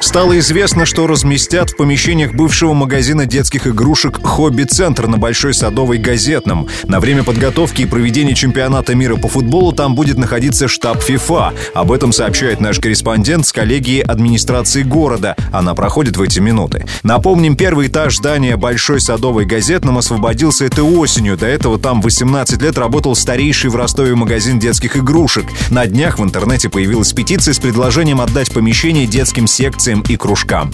Стало 0.00 0.38
известно, 0.38 0.86
что 0.86 1.08
разместят 1.08 1.70
в 1.70 1.76
помещениях 1.76 2.32
бывшего 2.32 2.72
магазина 2.72 3.26
детских 3.26 3.66
игрушек 3.66 4.20
«Хобби-центр» 4.22 5.08
на 5.08 5.18
Большой 5.18 5.54
Садовой 5.54 5.98
Газетном. 5.98 6.68
На 6.84 7.00
время 7.00 7.24
подготовки 7.24 7.82
и 7.82 7.86
проведения 7.86 8.34
чемпионата 8.34 8.94
мира 8.94 9.16
по 9.16 9.28
футболу 9.28 9.72
там 9.72 9.96
будет 9.96 10.16
находиться 10.16 10.68
штаб 10.68 11.02
ФИФА. 11.02 11.52
Об 11.74 11.90
этом 11.90 12.12
сообщает 12.12 12.60
наш 12.60 12.78
корреспондент 12.78 13.46
с 13.46 13.52
коллегией 13.52 14.00
администрации 14.00 14.82
города. 14.82 15.34
Она 15.52 15.74
проходит 15.74 16.16
в 16.16 16.22
эти 16.22 16.38
минуты. 16.38 16.86
Напомним, 17.02 17.56
первый 17.56 17.88
этаж 17.88 18.16
здания 18.16 18.56
Большой 18.56 19.00
Садовой 19.00 19.46
Газетном 19.46 19.98
освободился 19.98 20.64
этой 20.64 20.84
осенью. 20.84 21.36
До 21.36 21.46
этого 21.46 21.76
там 21.76 22.00
18 22.02 22.62
лет 22.62 22.78
работал 22.78 23.16
старейший 23.16 23.70
в 23.70 23.76
Ростове 23.76 24.14
магазин 24.14 24.60
детских 24.60 24.96
игрушек. 24.96 25.44
На 25.70 25.86
днях 25.86 26.20
в 26.20 26.24
интернете 26.24 26.68
появилась 26.68 27.12
петиция 27.12 27.52
с 27.52 27.58
предложением 27.58 28.20
отдать 28.20 28.52
помещение 28.52 29.06
детским 29.06 29.48
секциям 29.48 29.87
и 30.08 30.16
кружкам. 30.16 30.70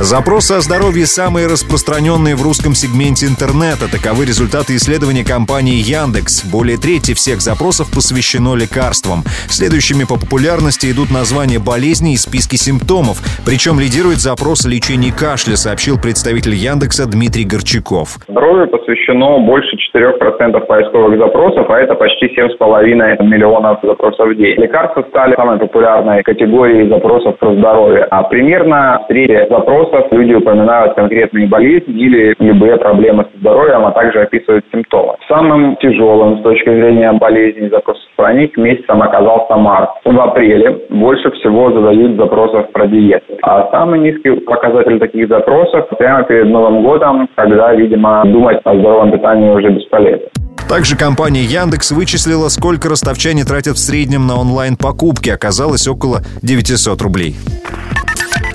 Запросы 0.00 0.52
о 0.52 0.60
здоровье 0.60 1.06
самые 1.06 1.48
распространенные 1.48 2.36
в 2.36 2.42
русском 2.42 2.72
сегменте 2.76 3.26
интернета. 3.26 3.90
Таковы 3.90 4.26
результаты 4.26 4.76
исследования 4.76 5.24
компании 5.24 5.74
Яндекс. 5.74 6.44
Более 6.44 6.78
трети 6.78 7.14
всех 7.14 7.40
запросов 7.40 7.90
посвящено 7.92 8.54
лекарствам. 8.54 9.24
Следующими 9.48 10.04
по 10.04 10.14
популярности 10.14 10.88
идут 10.88 11.10
названия 11.10 11.58
болезней 11.58 12.14
и 12.14 12.16
списки 12.16 12.54
симптомов. 12.54 13.18
Причем 13.44 13.80
лидирует 13.80 14.20
запрос 14.20 14.66
о 14.66 14.68
лечении 14.68 15.10
кашля, 15.10 15.56
сообщил 15.56 15.98
представитель 15.98 16.54
Яндекса 16.54 17.06
Дмитрий 17.06 17.42
Горчаков. 17.42 18.18
Здоровью 18.28 18.68
посвящено 18.70 19.40
больше 19.40 19.76
4% 19.94 20.66
поисковых 20.66 21.18
запросов, 21.18 21.68
а 21.70 21.80
это 21.80 21.94
почти 21.94 22.26
7,5 22.26 23.24
миллионов 23.24 23.78
запросов 23.82 24.28
в 24.28 24.34
день. 24.34 24.56
Лекарства 24.60 25.02
стали 25.08 25.34
самой 25.34 25.58
популярной 25.58 26.22
категорией 26.22 26.88
запросов 26.88 27.38
про 27.38 27.54
здоровье. 27.54 28.06
А 28.10 28.22
примерно 28.24 29.04
треть 29.08 29.48
запросов 29.48 30.06
люди 30.10 30.34
упоминают 30.34 30.94
конкретные 30.94 31.46
болезни 31.46 31.94
или 31.94 32.34
любые 32.38 32.76
проблемы 32.76 33.26
со 33.32 33.38
здоровьем, 33.38 33.86
а 33.86 33.92
также 33.92 34.20
описывают 34.20 34.64
симптомы. 34.72 35.14
Самым 35.28 35.76
тяжелым 35.76 36.38
с 36.38 36.42
точки 36.42 36.68
зрения 36.68 37.12
болезней 37.12 37.68
запросов 37.68 38.02
про 38.16 38.32
них 38.32 38.56
месяцем 38.56 39.02
оказался 39.02 39.56
март. 39.56 39.90
В 40.04 40.20
апреле 40.20 40.76
больше 40.90 41.30
всего 41.32 41.70
задают 41.70 42.16
запросов 42.16 42.70
про 42.72 42.86
диету. 42.86 43.34
А 43.42 43.70
самый 43.70 44.00
низкий 44.00 44.30
показатель 44.40 44.98
таких 44.98 45.28
запросов 45.28 45.88
прямо 45.98 46.24
перед 46.24 46.46
Новым 46.46 46.82
годом, 46.82 47.28
когда, 47.36 47.72
видимо, 47.74 48.24
думать 48.24 48.60
о 48.64 48.74
здоровом 48.74 49.12
питании 49.12 49.50
уже 49.50 49.70
бесполезно. 49.78 50.28
Также 50.68 50.96
компания 50.96 51.44
Яндекс 51.44 51.92
вычислила, 51.92 52.48
сколько 52.48 52.90
ростовчане 52.90 53.44
тратят 53.44 53.76
в 53.76 53.80
среднем 53.80 54.26
на 54.26 54.36
онлайн-покупки. 54.36 55.30
Оказалось 55.30 55.88
около 55.88 56.22
900 56.42 57.00
рублей. 57.00 57.36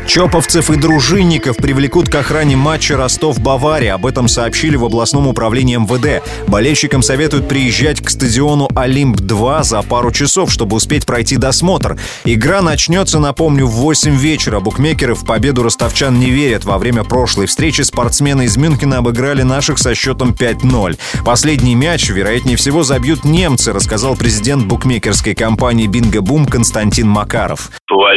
Чоповцев 0.06 0.70
и 0.70 0.76
дружинников 0.76 1.58
привлекут 1.58 2.10
к 2.10 2.16
охране 2.16 2.56
матча 2.56 2.98
Ростов-Бавария. 2.98 3.96
Об 3.96 4.06
этом 4.06 4.28
сообщили 4.28 4.76
в 4.76 4.86
областном 4.86 5.28
управлении 5.28 5.78
МВД. 5.78 6.24
Болельщикам 6.48 7.02
советуют 7.02 7.48
приезжать 7.48 8.02
к 8.02 8.10
стадиону 8.10 8.70
«Олимп-2» 8.76 9.64
за 9.64 9.82
пару 9.82 10.12
часов, 10.12 10.52
чтобы 10.52 10.76
успеть 10.76 11.06
пройти 11.06 11.38
досмотр. 11.38 11.98
Игра 12.26 12.62
начнется, 12.62 13.20
напомню, 13.20 13.66
в 13.66 13.72
8 13.72 14.16
вечера. 14.16 14.60
Букмекеры 14.60 15.16
в 15.16 15.26
победу 15.26 15.64
ростовчан 15.64 16.20
не 16.20 16.30
верят. 16.30 16.66
Во 16.66 16.78
время 16.78 17.04
прошлой 17.04 17.48
встречи 17.48 17.82
спортсмены 17.82 18.46
из 18.46 18.58
Мюнхена 18.58 18.98
обыграли 18.98 19.42
наших 19.42 19.80
со 19.80 19.96
счетом 19.96 20.36
5-0. 20.38 20.98
Последний 21.26 21.76
мяч, 21.76 22.10
вероятнее 22.10 22.58
всего, 22.58 22.84
забьют 22.84 23.24
немцы, 23.24 23.74
рассказал 23.74 24.16
президент 24.16 24.66
букмекерской 24.66 25.34
компании 25.34 25.88
«Бинго 25.88 26.22
Бум» 26.22 26.46
Константин 26.46 27.08
Макаров. 27.08 27.72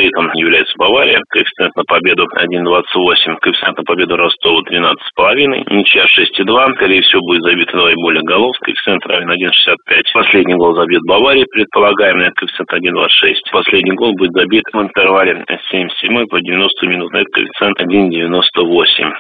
Фаворитом 0.07 0.31
является 0.35 0.75
Бавария. 0.79 1.21
Коэффициент 1.31 1.75
на 1.77 1.85
победу 1.85 2.27
1.28, 2.37 3.39
коэффициент 3.41 3.79
на 3.79 3.85
победу 3.85 4.17
Ростова 4.17 4.61
12,5, 4.63 5.75
ничья 5.75 6.05
6,2, 6.05 6.75
скорее 6.77 7.03
всего 7.03 7.21
будет 7.23 7.43
забито 7.43 7.77
два 7.77 7.91
и 7.91 7.95
более 7.97 8.23
голов, 8.23 8.55
коэффициент 8.61 9.05
равен 9.07 9.31
1.65. 9.31 10.03
Последний 10.15 10.55
гол 10.55 10.75
забит 10.75 11.01
Баварии, 11.07 11.47
предполагаем, 11.51 12.19
на 12.19 12.31
коэффициент 12.31 12.73
1.26. 12.73 13.53
Последний 13.53 13.93
гол 13.93 14.13
будет 14.17 14.33
забит 14.33 14.65
в 14.73 14.81
интервале 14.81 15.45
7-7 15.73 16.27
по 16.27 16.41
90 16.41 16.87
минут, 16.87 17.13
на 17.13 17.25
коэффициент 17.25 17.81
1.98. 17.81 19.13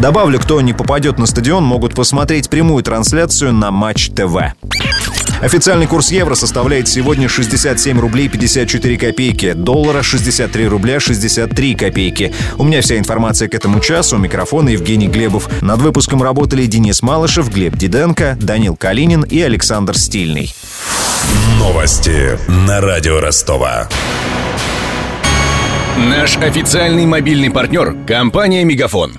Добавлю, 0.00 0.38
кто 0.38 0.60
не 0.60 0.72
попадет 0.72 1.18
на 1.18 1.26
стадион, 1.26 1.64
могут 1.64 1.94
посмотреть 1.94 2.50
прямую 2.50 2.82
трансляцию 2.82 3.52
на 3.52 3.70
Матч 3.70 4.08
ТВ. 4.10 4.54
Официальный 5.42 5.88
курс 5.88 6.12
евро 6.12 6.36
составляет 6.36 6.86
сегодня 6.86 7.28
67 7.28 7.98
рублей 7.98 8.28
54 8.28 8.96
копейки, 8.96 9.52
доллара 9.54 10.00
63 10.00 10.68
рубля 10.68 11.00
63 11.00 11.74
копейки. 11.74 12.32
У 12.58 12.64
меня 12.64 12.80
вся 12.80 12.96
информация 12.96 13.48
к 13.48 13.54
этому 13.54 13.80
часу. 13.80 14.14
У 14.14 14.18
микрофона 14.20 14.68
Евгений 14.68 15.08
Глебов. 15.08 15.50
Над 15.60 15.80
выпуском 15.80 16.22
работали 16.22 16.66
Денис 16.66 17.02
Малышев, 17.02 17.52
Глеб 17.52 17.74
Диденко, 17.74 18.38
Данил 18.40 18.76
Калинин 18.76 19.22
и 19.22 19.40
Александр 19.40 19.98
Стильный. 19.98 20.54
Новости 21.58 22.38
на 22.48 22.80
радио 22.80 23.18
Ростова. 23.18 23.88
Наш 25.98 26.36
официальный 26.36 27.04
мобильный 27.04 27.50
партнер– 27.50 27.96
компания 28.06 28.64
«Мегафон». 28.64 29.18